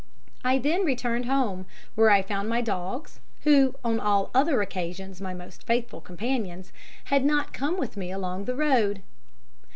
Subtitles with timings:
[0.43, 5.35] I then returned home, where I found my dogs, who, on all other occasions my
[5.35, 9.03] most faithful companions, had not come with me along the road.